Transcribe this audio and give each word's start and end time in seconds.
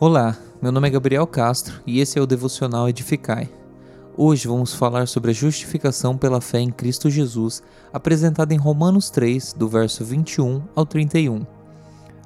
Olá, 0.00 0.36
meu 0.60 0.72
nome 0.72 0.88
é 0.88 0.90
Gabriel 0.90 1.24
Castro 1.24 1.80
e 1.86 2.00
esse 2.00 2.18
é 2.18 2.20
o 2.20 2.26
Devocional 2.26 2.88
Edificai. 2.88 3.48
Hoje 4.16 4.48
vamos 4.48 4.74
falar 4.74 5.06
sobre 5.06 5.30
a 5.30 5.34
justificação 5.34 6.18
pela 6.18 6.40
fé 6.40 6.58
em 6.58 6.68
Cristo 6.68 7.08
Jesus, 7.08 7.62
apresentada 7.92 8.52
em 8.52 8.56
Romanos 8.56 9.08
3, 9.08 9.52
do 9.52 9.68
verso 9.68 10.04
21 10.04 10.62
ao 10.74 10.84
31. 10.84 11.46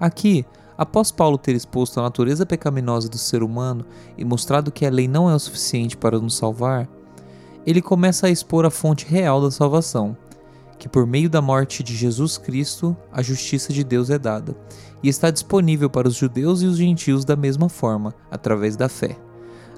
Aqui, 0.00 0.46
após 0.78 1.12
Paulo 1.12 1.36
ter 1.36 1.54
exposto 1.54 2.00
a 2.00 2.04
natureza 2.04 2.46
pecaminosa 2.46 3.06
do 3.06 3.18
ser 3.18 3.42
humano 3.42 3.84
e 4.16 4.24
mostrado 4.24 4.72
que 4.72 4.86
a 4.86 4.90
lei 4.90 5.06
não 5.06 5.28
é 5.28 5.34
o 5.34 5.38
suficiente 5.38 5.94
para 5.94 6.18
nos 6.18 6.38
salvar, 6.38 6.88
ele 7.66 7.82
começa 7.82 8.28
a 8.28 8.30
expor 8.30 8.64
a 8.64 8.70
fonte 8.70 9.04
real 9.04 9.42
da 9.42 9.50
salvação, 9.50 10.16
que 10.78 10.88
por 10.88 11.06
meio 11.06 11.28
da 11.28 11.42
morte 11.42 11.82
de 11.82 11.94
Jesus 11.94 12.38
Cristo, 12.38 12.96
a 13.12 13.22
justiça 13.22 13.72
de 13.72 13.82
Deus 13.82 14.10
é 14.10 14.18
dada, 14.18 14.56
e 15.02 15.08
está 15.08 15.30
disponível 15.30 15.90
para 15.90 16.08
os 16.08 16.14
judeus 16.14 16.62
e 16.62 16.66
os 16.66 16.76
gentios 16.76 17.24
da 17.24 17.36
mesma 17.36 17.68
forma, 17.68 18.14
através 18.30 18.76
da 18.76 18.88
fé. 18.88 19.16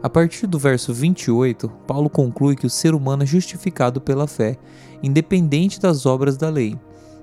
A 0.03 0.09
partir 0.09 0.47
do 0.47 0.59
verso 0.59 0.95
28, 0.95 1.69
Paulo 1.87 2.09
conclui 2.09 2.57
que 2.57 2.67
o 2.67 2.71
ser 2.71 2.95
humano 2.95 3.23
é 3.23 3.27
justificado 3.27 4.01
pela 4.01 4.27
fé, 4.27 4.57
independente 5.03 5.81
das 5.81 6.07
obras 6.07 6.37
da 6.37 6.49
lei. 6.49 6.79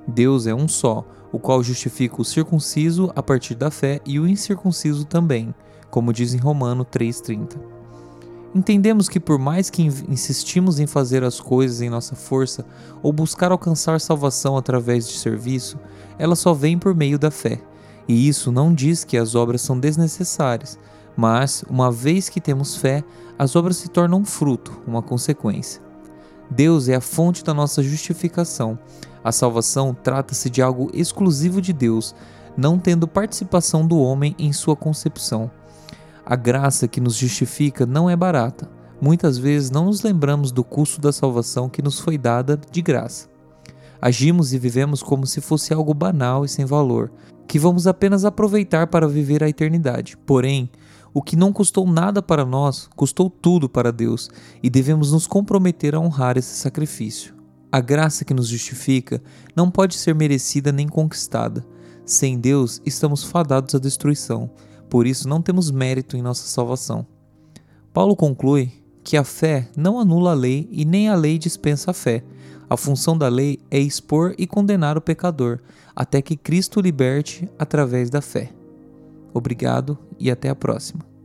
Deus 0.08 0.46
é 0.46 0.54
um 0.54 0.68
só, 0.68 1.06
o 1.32 1.40
qual 1.40 1.64
justifica 1.64 2.22
o 2.22 2.26
circunciso 2.26 3.12
a 3.16 3.24
partir 3.24 3.56
da 3.56 3.72
fé 3.72 4.00
e 4.06 4.20
o 4.20 4.28
incircunciso 4.28 5.06
também, 5.06 5.54
como 5.90 6.14
diz 6.14 6.34
em 6.34 6.38
Romano 6.38 6.86
3,30. 6.86 7.77
Entendemos 8.56 9.10
que, 9.10 9.20
por 9.20 9.38
mais 9.38 9.70
que 9.70 9.84
insistimos 9.84 10.80
em 10.80 10.88
fazer 10.88 11.24
as 11.24 11.40
coisas 11.40 11.82
em 11.82 11.90
nossa 11.90 12.16
força 12.16 12.66
ou 13.04 13.12
buscar 13.12 13.52
alcançar 13.52 14.00
salvação 14.00 14.58
através 14.58 15.08
de 15.08 15.18
serviço, 15.18 15.78
ela 16.18 16.36
só 16.36 16.54
vem 16.54 16.78
por 16.78 16.96
meio 16.96 17.20
da 17.20 17.30
fé. 17.30 17.62
E 18.08 18.28
isso 18.28 18.52
não 18.52 18.74
diz 18.74 19.04
que 19.04 19.18
as 19.18 19.36
obras 19.36 19.62
são 19.62 19.78
desnecessárias, 19.78 20.80
mas, 21.16 21.64
uma 21.70 21.92
vez 21.92 22.30
que 22.30 22.40
temos 22.40 22.76
fé, 22.78 23.04
as 23.38 23.56
obras 23.56 23.78
se 23.78 23.90
tornam 23.90 24.24
fruto, 24.24 24.82
uma 24.88 25.02
consequência. 25.02 25.82
Deus 26.50 26.88
é 26.88 26.96
a 26.96 27.02
fonte 27.02 27.44
da 27.44 27.54
nossa 27.54 27.84
justificação. 27.84 28.80
A 29.24 29.32
salvação 29.32 29.94
trata-se 29.94 30.50
de 30.50 30.62
algo 30.62 30.90
exclusivo 30.94 31.62
de 31.62 31.74
Deus, 31.74 32.16
não 32.56 32.80
tendo 32.80 33.08
participação 33.08 33.86
do 33.86 34.00
homem 34.00 34.34
em 34.40 34.54
sua 34.54 34.76
concepção. 34.76 35.52
A 36.30 36.36
graça 36.36 36.90
que 36.90 37.00
nos 37.00 37.16
justifica 37.16 37.86
não 37.86 38.10
é 38.10 38.14
barata. 38.14 38.70
Muitas 39.00 39.38
vezes 39.38 39.72
não 39.72 39.86
nos 39.86 40.04
lembramos 40.04 40.52
do 40.52 40.62
custo 40.62 41.00
da 41.00 41.14
salvação 41.14 41.70
que 41.70 41.82
nos 41.82 42.02
foi 42.02 42.18
dada 42.18 42.60
de 42.70 42.82
graça. 42.82 43.30
Agimos 44.02 44.52
e 44.52 44.60
vivemos 44.60 45.02
como 45.02 45.26
se 45.26 45.40
fosse 45.40 45.74
algo 45.74 45.94
banal 45.94 46.44
e 46.44 46.50
sem 46.50 46.66
valor, 46.66 47.14
que 47.48 47.58
vamos 47.58 47.88
apenas 47.88 48.26
aproveitar 48.26 48.88
para 48.88 49.08
viver 49.08 49.42
a 49.42 49.48
eternidade. 49.48 50.18
Porém, 50.26 50.70
o 51.14 51.22
que 51.22 51.38
não 51.38 51.54
custou 51.54 51.88
nada 51.90 52.22
para 52.22 52.44
nós, 52.44 52.90
custou 52.94 53.30
tudo 53.30 53.70
para 53.70 53.90
Deus, 53.90 54.30
e 54.62 54.70
devemos 54.70 55.14
nos 55.14 55.28
comprometer 55.28 55.96
a 55.96 56.00
honrar 56.02 56.38
esse 56.38 56.58
sacrifício. 56.58 57.34
A 57.72 57.80
graça 57.80 58.26
que 58.26 58.34
nos 58.34 58.50
justifica 58.50 59.24
não 59.56 59.72
pode 59.72 59.96
ser 59.96 60.14
merecida 60.14 60.74
nem 60.74 60.90
conquistada. 60.90 61.66
Sem 62.06 62.38
Deus, 62.38 62.82
estamos 62.86 63.24
fadados 63.24 63.74
à 63.76 63.80
destruição. 63.80 64.52
Por 64.90 65.06
isso, 65.06 65.28
não 65.28 65.42
temos 65.42 65.72
mérito 65.72 66.16
em 66.16 66.22
nossa 66.22 66.48
salvação. 66.48 67.06
Paulo 67.94 68.16
conclui 68.16 68.72
que 69.04 69.18
a 69.18 69.24
fé 69.24 69.70
não 69.76 70.00
anula 70.00 70.32
a 70.32 70.36
lei 70.36 70.68
e 70.72 70.86
nem 70.86 71.10
a 71.10 71.16
lei 71.16 71.38
dispensa 71.38 71.92
a 71.92 71.94
fé. 71.94 72.24
A 72.70 72.76
função 72.76 73.18
da 73.18 73.30
lei 73.30 73.60
é 73.72 73.80
expor 73.80 74.36
e 74.38 74.46
condenar 74.46 74.98
o 74.98 75.02
pecador, 75.02 75.60
até 75.96 76.22
que 76.22 76.36
Cristo 76.36 76.82
liberte 76.82 77.50
através 77.58 78.10
da 78.10 78.22
fé. 78.22 78.52
Obrigado 79.34 79.98
e 80.20 80.30
até 80.30 80.50
a 80.50 80.56
próxima. 80.56 81.17